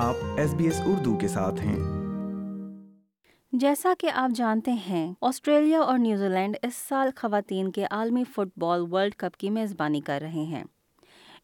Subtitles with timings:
[0.00, 1.78] آپ S B S Urdu کے ساتھ ہیں۔
[3.52, 8.58] جیسا کہ آپ جانتے ہیں، آسٹریلیا اور نیوزی لینڈ اس سال خواتین کے عالمی فٹ
[8.58, 10.64] بال ورلڈ کپ کی میزبانی کر رہے ہیں۔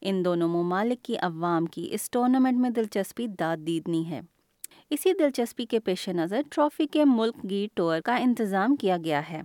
[0.01, 4.21] ان دونوں ممالک کی عوام کی اس ٹورنامنٹ میں دلچسپی داد دیدنی ہے۔
[4.91, 9.43] اسی دلچسپی کے پیش نظر ٹرافی کے ملک گیر ٹور کا انتظام کیا گیا ہے،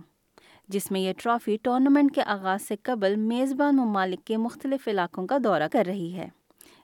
[0.68, 5.38] جس میں یہ ٹرافی ٹورنامنٹ کے آغاز سے قبل میزبان ممالک کے مختلف علاقوں کا
[5.44, 6.28] دورہ کر رہی ہے۔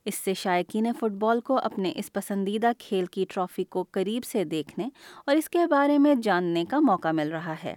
[0.08, 4.44] اس سے شائقین فٹ بال کو اپنے اس پسندیدہ کھیل کی ٹرافی کو قریب سے
[4.44, 4.88] دیکھنے
[5.26, 7.74] اور اس کے بارے میں جاننے کا موقع مل رہا ہے۔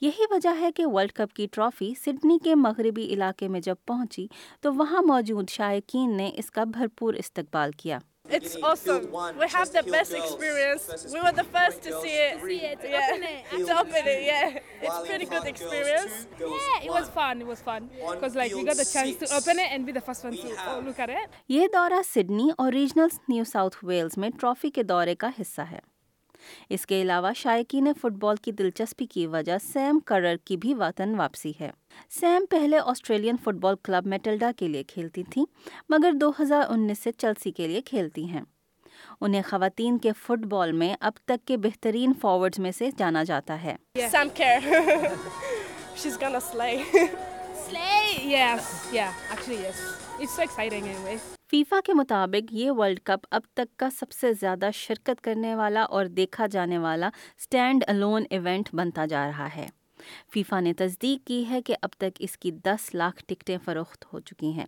[0.00, 4.26] یہی وجہ ہے کہ ورلڈ کپ کی ٹرافی سڈنی کے مغربی علاقے میں جب پہنچی
[4.60, 9.12] تو وہاں موجود شائقین نے اس کا بھرپور استقبال کیا۔ It's awesome.
[9.38, 11.06] We have the best experience.
[11.12, 12.40] We were the first to see it.
[12.42, 13.10] See it, to yeah.
[13.10, 13.66] open it.
[13.66, 14.58] To open it, yeah.
[14.80, 16.26] It's pretty good experience.
[16.40, 17.42] Yeah, it was fun.
[17.42, 20.00] It was fun because like we got the chance to open it and be the
[20.00, 21.30] first one to oh, look at it.
[21.48, 25.78] یہ دورہ Sydney اور regional New South Wales میں trophy کے دورے کا حصہ ہے
[26.70, 31.14] اس کے علاوہ شائقین فٹ بال کی دلچسپی کی وجہ سیم کرر کی بھی وطن
[31.18, 31.70] واپسی ہے
[32.10, 35.44] سیم پہلے Australian football club Matilda کے لیے کھیلتی تھیں
[35.88, 38.42] مگر دو ہزار انیس سے چلسی کے لیے کھیلتی ہیں
[39.20, 43.62] انہیں خواتین کے فٹ بال میں اب تک کے بہترین فارورڈز میں سے جانا جاتا
[43.62, 43.76] ہے
[44.08, 44.60] Sam Kerr.
[45.96, 46.82] She's gonna slay.
[47.58, 48.20] Slay!
[48.24, 49.80] Yes, yeah, actually yes.
[50.20, 51.16] It's so exciting anyway.
[51.50, 55.82] FIFA کے مطابق یہ ورلڈ کپ اب تک کا سب سے زیادہ شرکت کرنے والا
[55.82, 57.08] اور دیکھا جانے والا
[57.40, 59.66] سٹینڈ الون ایونٹ بنتا جا رہا ہے
[60.32, 64.20] فیفا نے تصدیق کی ہے کہ اب تک اس کی دس لاکھ ٹکٹیں فروخت ہو
[64.20, 64.66] چکی ہیں۔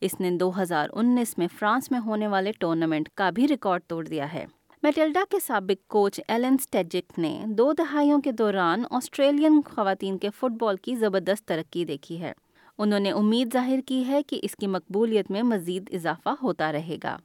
[0.00, 4.08] اس نے دو ہزار انیس میں فرانس میں ہونے والے ٹورنامنٹ کا بھی ریکارڈ توڑ
[4.08, 4.46] دیا ہے۔
[4.82, 10.52] میٹلڈا کے سابق کوچ ایلن سٹیجک نے دو دہائیوں کے دوران آسٹریلین خواتین کے فٹ
[10.60, 12.32] بال کی زبردست ترقی دیکھی ہے۔
[12.78, 16.96] انہوں نے امید ظاہر کی ہے کہ اس کی مقبولیت میں مزید اضافہ ہوتا رہے
[17.04, 17.18] گا۔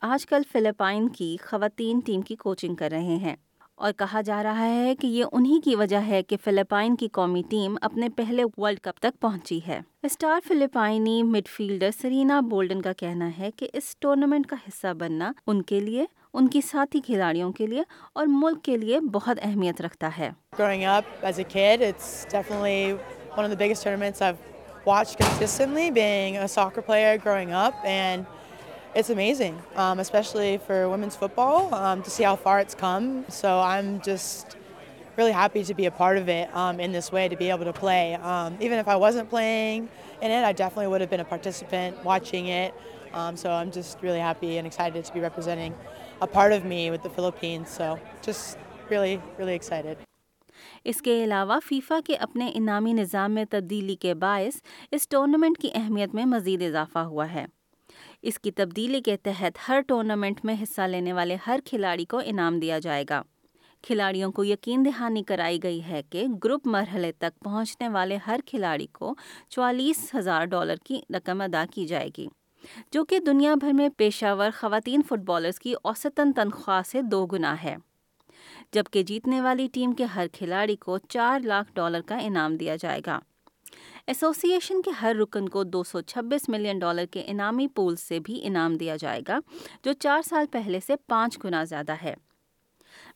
[0.00, 3.36] آج کل فلپائن کی خواتین ٹیم کی کوچنگ کر رہے ہیں۔
[3.74, 7.42] اور کہا جا رہا ہے کہ یہ انہی کی وجہ ہے کہ فلپائن کی قومی
[7.48, 12.92] ٹیم اپنے پہلے ورلڈ کپ تک پہنچی ہے۔ اسٹار فلپائنی مڈ فیلڈر سرینا بولڈن کا
[12.92, 17.52] کہنا ہے کہ اس ٹورنامنٹ کا حصہ بننا ان کے لیے ان کی ساتھی کھلاڑیوں
[17.52, 17.82] کے لیے
[18.12, 20.30] اور ملک کے لیے بہت اہمیت رکھتا ہے۔
[23.36, 24.42] One of the biggest tournaments I've
[24.86, 28.35] watched consistently, being a soccer player growing up, and
[28.96, 33.26] it's amazing, um, especially for women's football, um, to see how far it's come.
[33.28, 34.56] So I'm just
[35.18, 37.66] really happy to be a part of it um, in this way, to be able
[37.66, 38.14] to play.
[38.14, 39.90] Um, even if I wasn't playing
[40.22, 42.74] in it, I definitely would have been a participant watching it.
[43.12, 45.74] Um, so I'm just really happy and excited to be representing
[46.22, 47.68] a part of me with the Philippines.
[47.68, 48.56] So just
[48.88, 49.98] really, really excited.
[50.84, 54.60] اس کے علاوہ FIFA کے اپنے انعامی نظام میں تبدیلی کے باعث
[54.92, 57.44] اس tournament کی اہمیت میں مزید اضافہ ہوا ہے
[58.22, 62.58] اس کی تبدیلی کے تحت ہر ٹورنامنٹ میں حصہ لینے والے ہر کھلاڑی کو انعام
[62.60, 63.22] دیا جائے گا۔
[63.82, 68.86] کھلاڑیوں کو یقین دہانی کرائی گئی ہے کہ گروپ مرحلے تک پہنچنے والے ہر کھلاڑی
[68.86, 69.14] کو
[69.48, 72.26] چوالیس ہزار ڈالر کی رقم ادا کی جائے گی،
[72.92, 77.26] جو کہ دنیا بھر میں پیشہ ور خواتین فٹ بالرز کی اوسطاً تنخواہ سے دو
[77.26, 77.76] گنا ہے۔
[78.72, 83.00] جبکہ جیتنے والی ٹیم کے ہر کھلاڑی کو چار لاکھ ڈالر کا انعام دیا جائے
[83.06, 83.18] گا۔
[84.06, 88.20] ایسوسی ایشن کے ہر رکن کو دو سو چھبیس ملین ڈالر کے انعامی پول سے
[88.20, 89.38] بھی انعام دیا جائے گا،
[89.84, 92.14] جو چار سال پہلے سے پانچ گنا زیادہ ہے۔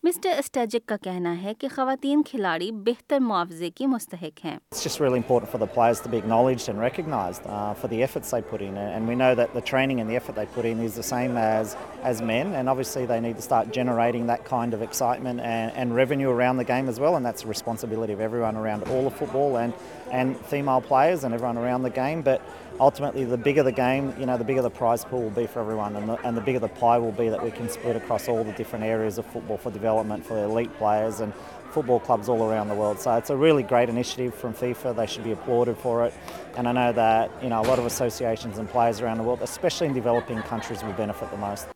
[0.05, 5.01] مسٹر اسٹیجک کا کہنا ہے کہ خواتین کھلاڑی بہتر معاوضے کی مستحق ہیں It's just
[5.03, 8.41] really important for the players to be acknowledged and recognised uh, for the efforts they
[8.53, 10.97] put in, and we know that the training and the effort they put in is
[11.01, 11.77] the same as
[12.13, 16.01] as men, and obviously they need to start generating that kind of excitement and, and
[16.01, 19.21] revenue around the game as well, and that's the responsibility of everyone around all of
[19.23, 19.79] football and
[20.23, 22.51] and female players and everyone around the game, but.
[22.85, 25.61] Ultimately, the bigger the game, you know, the bigger the prize pool will be for
[25.61, 28.27] everyone, and the, and the bigger the pie will be that we can split across
[28.27, 29.90] all the different areas of football for development
[30.23, 31.33] for the elite players and
[31.71, 33.01] football clubs all around the world.
[33.01, 34.95] So it's a really great initiative from FIFA.
[34.97, 36.15] They should be applauded for it.
[36.57, 39.43] And I know that, you know, a lot of associations and players around the world,
[39.43, 41.67] especially in developing countries, will benefit the most.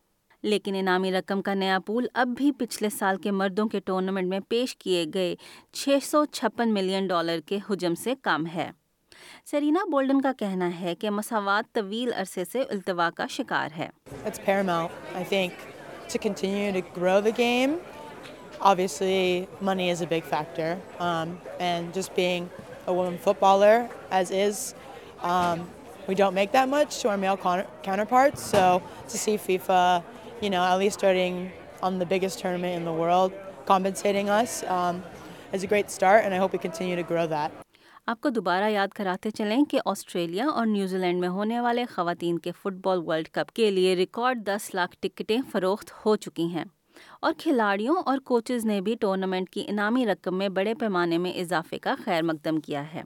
[0.44, 4.40] لیکن انعامی رقم کا نیا پول اب بھی پچھلے سال کے مردوں کے ٹورنامنٹ میں
[4.48, 5.34] پیش کیے گئے
[5.72, 8.70] چھ سو چھپن ملین ڈالر کے حجم سے کم ہے
[9.50, 13.88] سرینا بولڈن کا کہنا ہے کہ مساوات طویل عرصے سے التوا کا شکار ہے
[18.60, 22.48] obviously money is a big factor um, and just being
[22.86, 24.74] a woman footballer as is
[25.22, 25.68] um,
[26.06, 30.02] we don't make that much to our male con- counterparts so to see fifa
[30.40, 31.50] you know at least starting
[31.82, 33.32] on the biggest tournament in the world
[33.66, 35.02] compensating us um,
[35.52, 37.52] is a great start and i hope we continue to grow that
[38.06, 42.38] آپ کو دوبارہ یاد کراتے چلیں کہ Australia اور New Zealand میں ہونے والے خواتین
[42.38, 46.64] کے فٹ بال ورلڈ کپ کے لیے ریکارڈ دس لاکھ ٹکٹیں فروخت ہو چکی ہیں
[47.20, 51.78] اور کھلاڑیوں اور کوچز نے بھی ٹورنامنٹ کی انعامی رقم میں بڑے پیمانے میں اضافے
[51.78, 53.02] کا خیر مقدم کیا ہے۔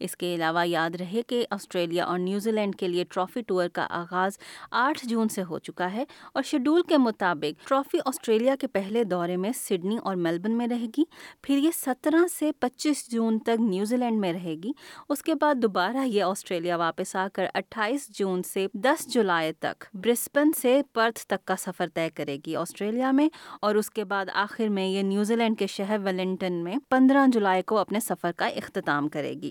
[0.00, 3.86] اس کے علاوہ یاد رہے کہ آسٹریلیا اور نیوزی لینڈ کے لیے ٹرافی ٹور کا
[3.90, 4.38] آغاز
[4.70, 6.04] آٹھ جون سے ہو چکا ہے
[6.34, 10.86] اور شیڈول کے مطابق ٹرافی آسٹریلیا کے پہلے دورے میں سڈنی اور میلبن میں رہے
[10.98, 11.04] گی،
[11.42, 14.72] پھر یہ سترہ سے پچیس جون تک نیوزی لینڈ میں رہے گی۔
[15.08, 19.84] اس کے بعد دوبارہ یہ آسٹریلیا واپس آ کر اٹھائیس جون سے دس جولائی تک
[19.94, 23.28] برسبن سے پرتھ تک کا سفر طے کرے گی آسٹریلیا میں
[23.60, 27.62] اور اس کے بعد آخر میں یہ نیوزی لینڈ کے شہر ویلنٹن میں پندرہ جولائی
[27.62, 29.50] کو اپنے سفر کا اختتام کرے گی۔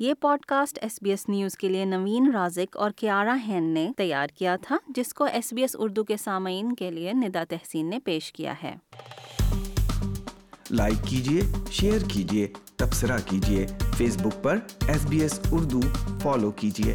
[0.00, 0.14] یہ
[0.46, 4.56] podcast S B S news کے لیے نوین رازق اور کیارا ہین نے تیار کیا
[4.56, 8.32] تھا، جس کو ایس بی ایس اردو کے سامعین کے لیے ندا تحسین نے پیش
[8.32, 8.74] کیا ہے۔
[10.70, 13.66] لائک کیجیے شیئر کیجیے تبصرہ کیجیے
[13.96, 14.58] فیس بک پر
[14.88, 15.80] S B S Urdu
[16.22, 16.94] follow کیجیے